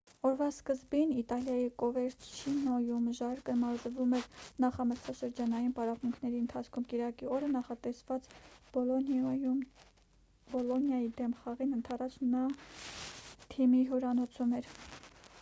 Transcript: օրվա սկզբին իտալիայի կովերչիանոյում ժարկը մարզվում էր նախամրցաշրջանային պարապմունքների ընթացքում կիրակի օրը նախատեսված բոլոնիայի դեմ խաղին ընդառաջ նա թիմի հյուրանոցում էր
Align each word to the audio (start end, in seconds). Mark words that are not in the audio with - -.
օրվա 0.27 0.45
սկզբին 0.51 1.09
իտալիայի 1.21 1.65
կովերչիանոյում 1.81 3.03
ժարկը 3.17 3.53
մարզվում 3.59 4.15
էր 4.19 4.23
նախամրցաշրջանային 4.65 5.75
պարապմունքների 5.81 6.41
ընթացքում 6.45 6.87
կիրակի 6.95 7.29
օրը 7.37 7.51
նախատեսված 7.53 8.31
բոլոնիայի 8.79 11.07
դեմ 11.21 11.37
խաղին 11.43 11.79
ընդառաջ 11.83 12.17
նա 12.33 12.43
թիմի 13.53 13.85
հյուրանոցում 13.93 14.57
էր 14.63 14.73